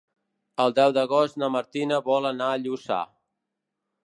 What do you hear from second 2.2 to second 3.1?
anar a Lluçà.